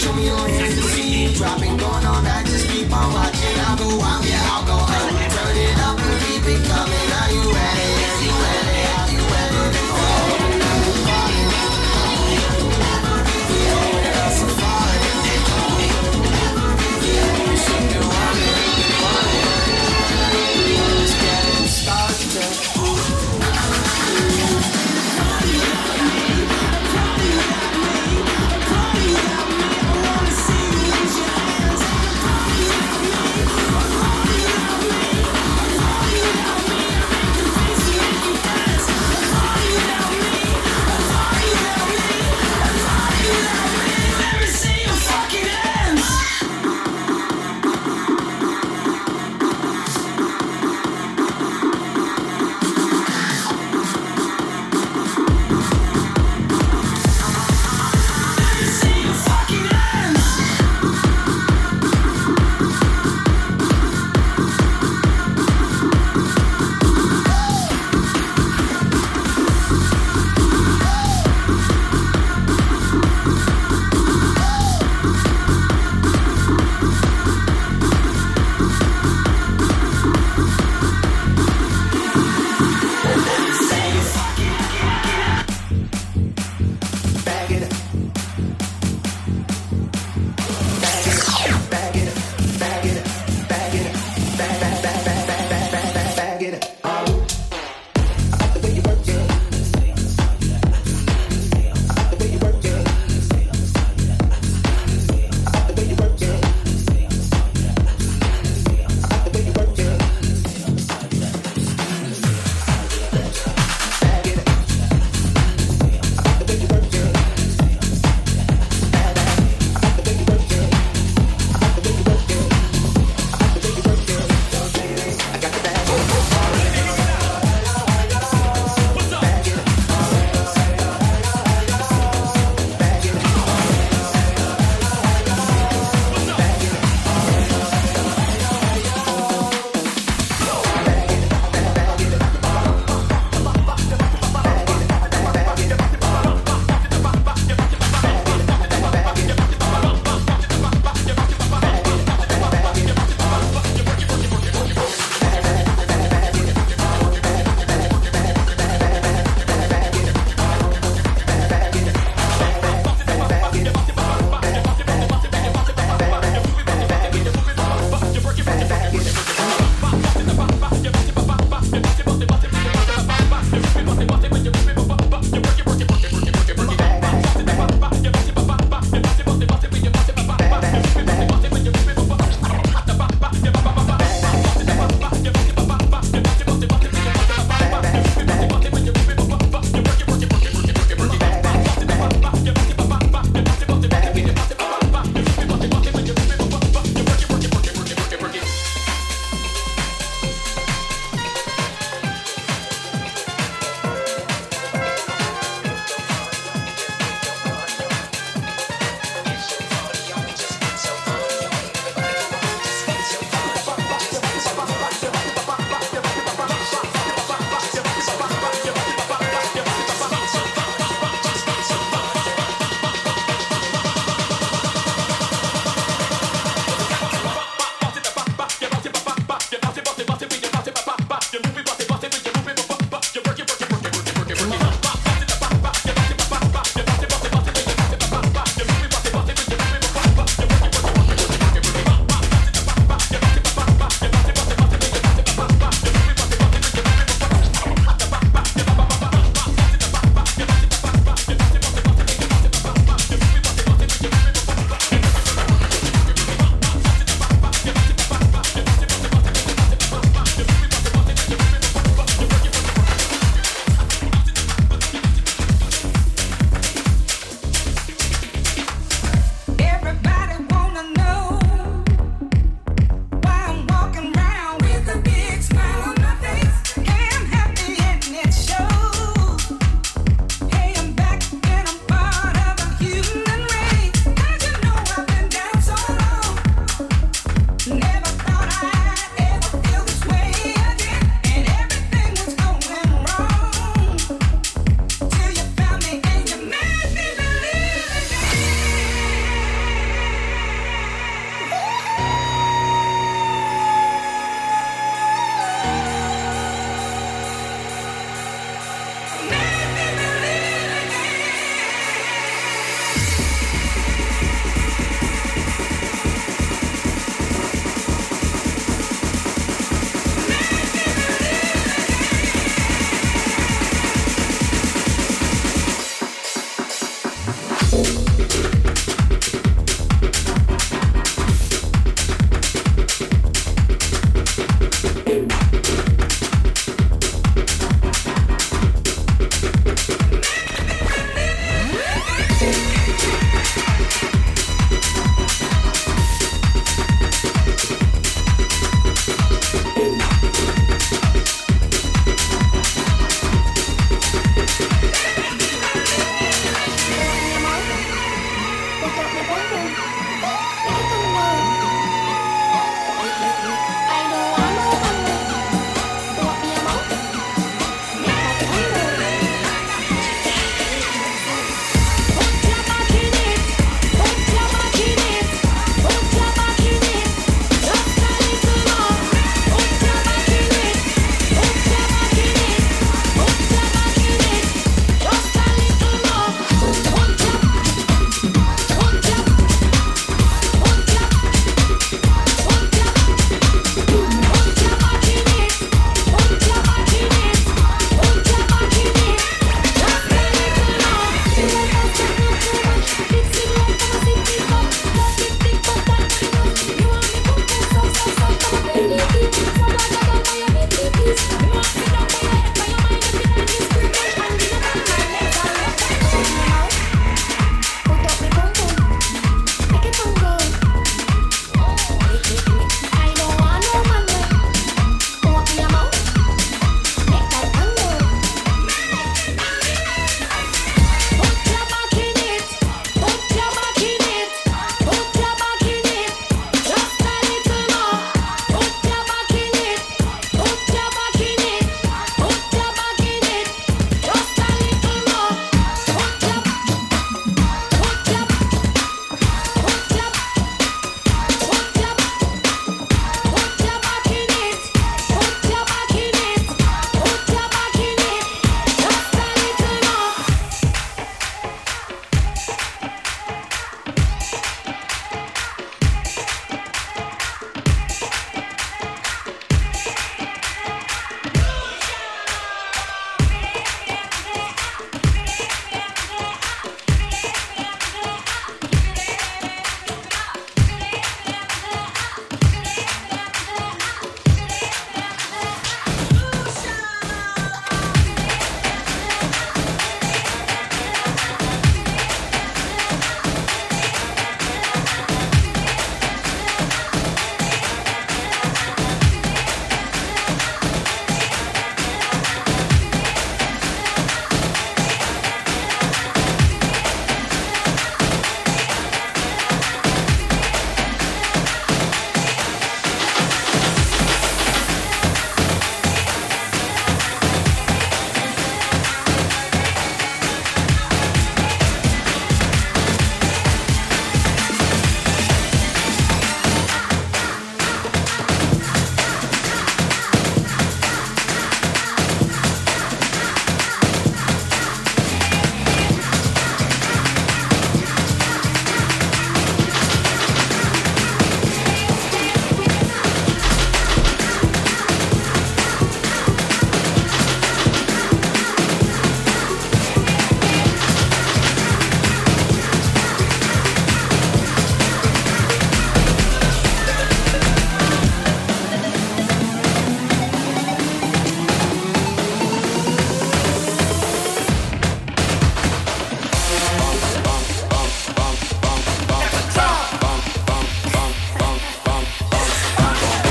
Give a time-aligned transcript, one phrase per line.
[0.00, 1.34] show me your hands to see.
[1.34, 2.39] Dropping, going on that.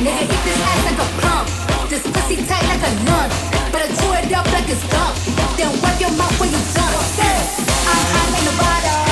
[0.00, 3.28] Nigga, eat this ass like a pump, This pussy tight like a nun.
[3.70, 5.12] Better chew it up like it's gum.
[5.58, 6.94] Then wipe your mouth when you done.
[7.84, 9.09] I'm high Nevada.